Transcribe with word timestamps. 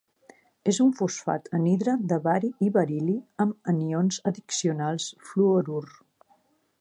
És 0.71 0.77
un 0.83 0.87
fosfat 0.99 1.49
anhidre 1.57 1.93
de 2.13 2.17
bari 2.29 2.49
i 2.67 2.71
beril·li 2.79 3.17
amb 3.45 3.71
anions 3.75 4.19
addicionals 4.31 5.11
fluorur. 5.29 5.85